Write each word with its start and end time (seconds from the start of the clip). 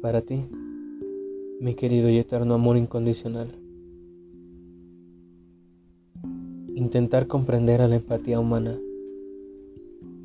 para 0.00 0.22
ti, 0.22 0.44
mi 1.60 1.74
querido 1.74 2.08
y 2.08 2.18
eterno 2.18 2.54
amor 2.54 2.76
incondicional. 2.76 3.48
Intentar 6.74 7.26
comprender 7.26 7.80
a 7.80 7.88
la 7.88 7.96
empatía 7.96 8.38
humana 8.38 8.78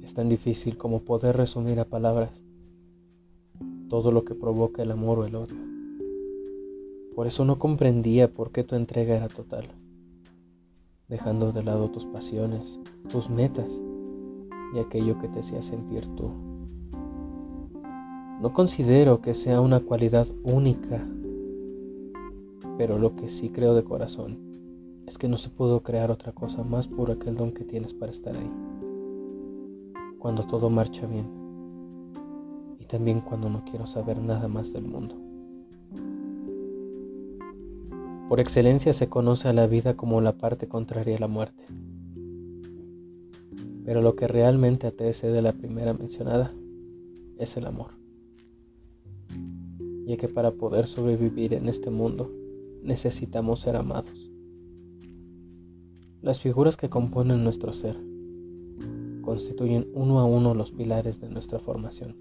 es 0.04 0.14
tan 0.14 0.30
difícil 0.30 0.78
como 0.78 1.02
poder 1.02 1.36
resumir 1.36 1.80
a 1.80 1.86
palabras 1.86 2.44
todo 3.90 4.12
lo 4.12 4.23
que 4.23 4.36
provoca 4.36 4.84
el 4.84 4.91
amor 4.91 5.20
o 5.20 5.26
el 5.26 5.36
odio. 5.36 5.58
Por 7.16 7.26
eso 7.26 7.44
no 7.46 7.58
comprendía 7.58 8.32
por 8.32 8.52
qué 8.52 8.64
tu 8.64 8.76
entrega 8.76 9.16
era 9.16 9.28
total, 9.28 9.66
dejando 11.08 11.52
de 11.52 11.64
lado 11.64 11.90
tus 11.90 12.05
pasiones, 12.05 12.80
tus 13.12 13.30
metas 13.30 13.82
y 14.76 14.80
aquello 14.80 15.20
que 15.20 15.30
te 15.30 15.40
hacía 15.40 15.63
sentir 15.63 16.08
tú. 16.16 16.52
No 18.44 18.52
considero 18.52 19.22
que 19.22 19.36
sea 19.36 19.62
una 19.62 19.80
cualidad 19.80 20.28
única, 20.44 21.08
pero 22.78 23.00
lo 23.00 23.16
que 23.16 23.30
sí 23.30 23.50
creo 23.50 23.74
de 23.74 23.86
corazón 23.86 24.38
es 25.08 25.18
que 25.18 25.30
no 25.30 25.38
se 25.38 25.50
pudo 25.50 25.82
crear 25.82 26.12
otra 26.12 26.34
cosa 26.34 26.62
más 26.62 26.88
pura 26.88 27.16
que 27.16 27.30
el 27.30 27.38
don 27.38 27.54
que 27.54 27.64
tienes 27.64 27.94
para 27.94 28.12
estar 28.12 28.36
ahí. 28.36 28.52
Cuando 30.20 30.46
todo 30.46 30.70
marcha 30.70 31.08
bien. 31.08 31.26
Y 32.80 32.86
también 32.86 33.22
cuando 33.22 33.50
no 33.50 33.64
quiero 33.64 33.88
saber 33.88 34.18
nada 34.18 34.50
más 34.50 34.74
del 34.74 34.84
mundo. 34.84 35.16
Por 38.28 38.41
excelencia 38.41 38.91
se 38.91 39.08
conoce 39.08 39.48
a 39.48 39.54
la 39.54 39.68
vida 39.68 39.96
como 39.96 40.20
la 40.20 40.34
parte 40.34 40.68
contraria 40.68 41.16
a 41.16 41.22
la 41.22 41.30
muerte. 41.30 41.64
Pero 43.86 44.02
lo 44.02 44.18
que 44.18 44.28
realmente 44.28 44.88
antecede 44.88 45.41
la 45.41 45.54
primera 45.54 45.94
mencionada 45.94 46.52
es 47.38 47.55
el 47.55 47.68
amor. 47.68 48.02
Ya 50.05 50.18
que 50.18 50.27
para 50.27 50.51
poder 50.51 50.87
sobrevivir 50.87 51.54
en 51.54 51.70
este 51.70 51.90
mundo 51.90 52.32
necesitamos 52.84 53.62
ser 53.62 53.76
amados 53.76 54.34
las 56.23 56.40
figuras 56.40 56.77
que 56.77 56.90
componen 56.90 57.43
nuestro 57.43 57.73
ser 57.73 57.98
constituyen 59.21 59.87
uno 59.93 60.20
a 60.20 60.26
uno 60.26 60.54
los 60.54 60.71
pilares 60.71 61.20
de 61.20 61.29
nuestra 61.29 61.60
formación. 61.60 62.15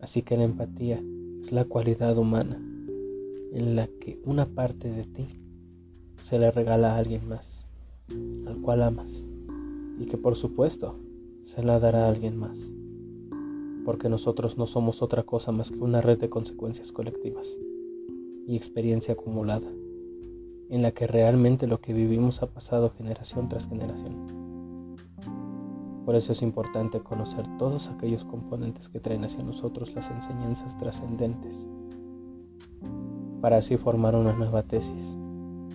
Así 0.00 0.22
que 0.22 0.38
la 0.38 0.44
empatía 0.44 1.02
es 1.40 1.52
la 1.52 1.66
cualidad 1.66 2.16
humana 2.16 2.56
en 3.52 3.76
la 3.76 3.86
que 4.00 4.18
una 4.24 4.46
parte 4.46 4.90
de 4.90 5.04
ti 5.04 5.28
se 6.22 6.38
le 6.38 6.50
regala 6.50 6.94
a 6.94 6.98
alguien 6.98 7.28
más, 7.28 7.66
al 8.46 8.62
cual 8.62 8.82
amas, 8.82 9.26
y 10.00 10.06
que 10.06 10.16
por 10.16 10.36
supuesto 10.36 10.98
se 11.42 11.62
la 11.62 11.78
dará 11.80 12.06
a 12.06 12.08
alguien 12.08 12.36
más, 12.36 12.72
porque 13.86 14.08
nosotros 14.08 14.58
no 14.58 14.66
somos 14.66 15.00
otra 15.00 15.22
cosa 15.22 15.52
más 15.52 15.70
que 15.70 15.78
una 15.78 16.00
red 16.00 16.18
de 16.18 16.28
consecuencias 16.28 16.90
colectivas 16.90 17.56
y 18.44 18.56
experiencia 18.56 19.14
acumulada 19.14 19.70
en 20.68 20.82
la 20.82 20.90
que 20.90 21.06
realmente 21.06 21.68
lo 21.68 21.80
que 21.80 21.92
vivimos 21.92 22.42
ha 22.42 22.48
pasado 22.48 22.90
generación 22.90 23.48
tras 23.48 23.68
generación. 23.68 24.96
Por 26.04 26.16
eso 26.16 26.32
es 26.32 26.42
importante 26.42 26.98
conocer 26.98 27.46
todos 27.58 27.86
aquellos 27.86 28.24
componentes 28.24 28.88
que 28.88 28.98
traen 28.98 29.24
hacia 29.24 29.44
nosotros 29.44 29.94
las 29.94 30.10
enseñanzas 30.10 30.76
trascendentes, 30.78 31.68
para 33.40 33.58
así 33.58 33.76
formar 33.76 34.16
una 34.16 34.32
nueva 34.32 34.64
tesis 34.64 35.16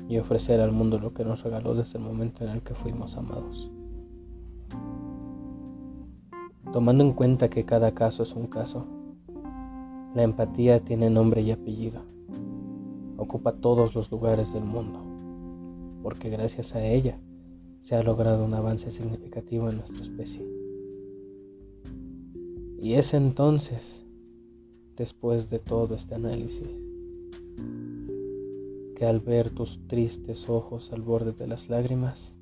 y 0.09 0.17
ofrecer 0.17 0.59
al 0.59 0.73
mundo 0.73 0.99
lo 0.99 1.13
que 1.13 1.23
nos 1.23 1.43
regaló 1.43 1.75
desde 1.75 1.97
el 1.97 2.03
momento 2.03 2.43
en 2.43 2.49
el 2.49 2.61
que 2.61 2.75
fuimos 2.75 3.15
amados. 3.15 3.71
Tomando 6.73 7.03
en 7.03 7.13
cuenta 7.13 7.49
que 7.49 7.65
cada 7.65 7.93
caso 7.93 8.23
es 8.23 8.33
un 8.33 8.47
caso, 8.47 8.85
la 10.15 10.23
empatía 10.23 10.79
tiene 10.79 11.09
nombre 11.09 11.41
y 11.41 11.51
apellido 11.51 12.11
ocupa 13.21 13.53
todos 13.53 13.93
los 13.93 14.09
lugares 14.09 14.51
del 14.51 14.63
mundo, 14.63 14.99
porque 16.01 16.29
gracias 16.29 16.73
a 16.73 16.83
ella 16.83 17.19
se 17.81 17.95
ha 17.95 18.01
logrado 18.01 18.43
un 18.43 18.55
avance 18.55 18.89
significativo 18.89 19.69
en 19.69 19.77
nuestra 19.77 20.01
especie. 20.01 20.43
Y 22.79 22.95
es 22.95 23.13
entonces, 23.13 24.03
después 24.97 25.51
de 25.51 25.59
todo 25.59 25.93
este 25.93 26.15
análisis, 26.15 26.89
que 28.95 29.05
al 29.05 29.19
ver 29.19 29.51
tus 29.51 29.79
tristes 29.87 30.49
ojos 30.49 30.91
al 30.91 31.03
borde 31.03 31.33
de 31.33 31.45
las 31.45 31.69
lágrimas, 31.69 32.33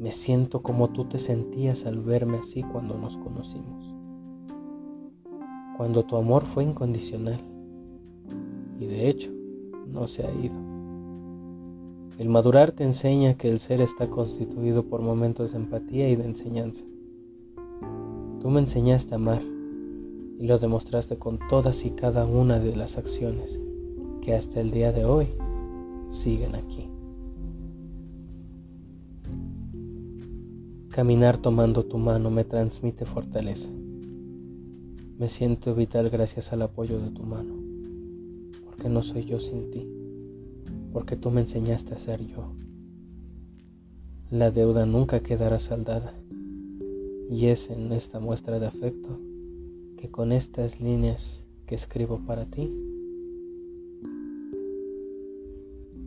me 0.00 0.12
siento 0.12 0.62
como 0.62 0.88
tú 0.88 1.04
te 1.04 1.18
sentías 1.18 1.84
al 1.84 2.00
verme 2.00 2.38
así 2.38 2.62
cuando 2.62 2.96
nos 2.96 3.18
conocimos, 3.18 3.94
cuando 5.76 6.04
tu 6.04 6.16
amor 6.16 6.46
fue 6.46 6.64
incondicional 6.64 7.38
y 8.78 8.86
de 8.86 9.10
hecho 9.10 9.30
no 9.86 10.08
se 10.08 10.26
ha 10.26 10.32
ido. 10.32 10.56
El 12.16 12.30
madurar 12.30 12.72
te 12.72 12.84
enseña 12.84 13.34
que 13.34 13.50
el 13.50 13.58
ser 13.58 13.82
está 13.82 14.08
constituido 14.08 14.84
por 14.84 15.02
momentos 15.02 15.52
de 15.52 15.58
empatía 15.58 16.08
y 16.08 16.16
de 16.16 16.24
enseñanza. 16.24 16.82
Tú 18.40 18.48
me 18.48 18.60
enseñaste 18.60 19.12
a 19.12 19.16
amar 19.16 19.42
y 20.38 20.46
lo 20.46 20.58
demostraste 20.58 21.18
con 21.18 21.38
todas 21.50 21.84
y 21.84 21.90
cada 21.90 22.24
una 22.24 22.58
de 22.58 22.74
las 22.74 22.96
acciones 22.96 23.60
que 24.22 24.34
hasta 24.34 24.60
el 24.60 24.70
día 24.70 24.92
de 24.92 25.04
hoy 25.04 25.28
siguen 26.08 26.54
aquí. 26.54 26.89
Caminar 30.90 31.38
tomando 31.38 31.84
tu 31.84 31.98
mano 31.98 32.32
me 32.32 32.42
transmite 32.42 33.04
fortaleza. 33.04 33.70
Me 35.18 35.28
siento 35.28 35.76
vital 35.76 36.10
gracias 36.10 36.52
al 36.52 36.62
apoyo 36.62 36.98
de 36.98 37.10
tu 37.10 37.22
mano 37.22 37.54
que 38.80 38.88
no 38.88 39.04
soy 39.04 39.24
yo 39.24 39.38
sin 39.38 39.70
ti, 39.70 39.86
porque 40.92 41.14
tú 41.14 41.30
me 41.30 41.42
enseñaste 41.42 41.94
a 41.94 41.98
ser 42.00 42.26
yo. 42.26 42.54
La 44.30 44.50
deuda 44.50 44.84
nunca 44.84 45.20
quedará 45.20 45.60
saldada, 45.60 46.14
y 47.28 47.46
es 47.46 47.70
en 47.70 47.92
esta 47.92 48.18
muestra 48.18 48.58
de 48.58 48.66
afecto 48.66 49.20
que 49.96 50.10
con 50.10 50.32
estas 50.32 50.80
líneas 50.80 51.44
que 51.66 51.76
escribo 51.76 52.18
para 52.26 52.46
ti, 52.46 52.68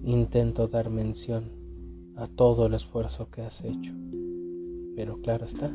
intento 0.04 0.68
dar 0.68 0.90
mención 0.90 1.46
a 2.16 2.28
todo 2.28 2.66
el 2.66 2.74
esfuerzo 2.74 3.30
que 3.32 3.44
has 3.44 3.64
hecho, 3.64 3.94
pero 4.96 5.20
claro 5.22 5.46
está 5.46 5.74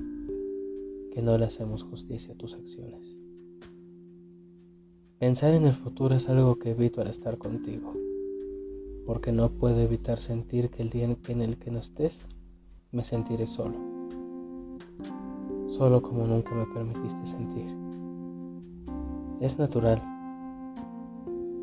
que 1.13 1.23
no 1.23 1.37
le 1.39 1.47
hacemos 1.47 1.83
justicia 1.83 2.35
a 2.35 2.37
tus 2.37 2.55
acciones. 2.55 3.19
Pensar 5.19 5.55
en 5.55 5.67
el 5.67 5.75
futuro 5.75 6.15
es 6.15 6.29
algo 6.29 6.61
que 6.61 6.71
evito 6.71 7.01
al 7.01 7.09
estar 7.09 7.39
contigo, 7.39 7.93
porque 9.05 9.33
no 9.33 9.51
puedo 9.51 9.81
evitar 9.81 10.21
sentir 10.21 10.71
que 10.71 10.83
el 10.83 10.91
día 10.91 11.05
en 11.29 11.41
el 11.41 11.57
que 11.59 11.71
no 11.73 11.81
estés, 11.81 12.29
me 12.93 13.03
sentiré 13.05 13.47
solo, 13.47 13.77
solo 15.71 16.03
como 16.03 16.27
nunca 16.27 16.55
me 16.55 16.67
permitiste 16.67 17.27
sentir. 17.27 17.67
Es 19.41 19.59
natural, 19.59 20.03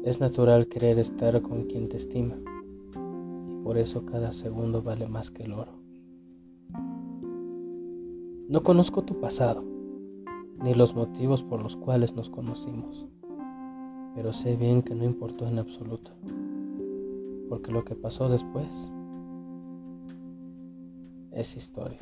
es 0.03 0.19
natural 0.19 0.67
querer 0.67 0.99
estar 0.99 1.41
con 1.41 1.63
quien 1.63 1.87
te 1.87 1.97
estima, 1.97 2.35
y 3.49 3.63
por 3.63 3.77
eso 3.77 4.05
cada 4.05 4.33
segundo 4.33 4.81
vale 4.81 5.07
más 5.07 5.31
que 5.31 5.43
el 5.43 5.53
oro. 5.53 5.84
No 8.47 8.63
conozco 8.63 9.03
tu 9.03 9.19
pasado, 9.19 9.63
ni 10.61 10.73
los 10.73 10.95
motivos 10.95 11.43
por 11.43 11.61
los 11.61 11.75
cuales 11.75 12.15
nos 12.15 12.29
conocimos 12.29 13.07
pero 14.15 14.31
sé 14.31 14.55
bien 14.55 14.81
que 14.81 14.95
no 14.95 15.03
importó 15.03 15.45
en 15.45 15.59
absoluto, 15.59 16.11
porque 17.49 17.71
lo 17.71 17.83
que 17.83 17.95
pasó 17.95 18.29
después 18.29 18.91
es 21.33 21.57
historia. 21.57 21.99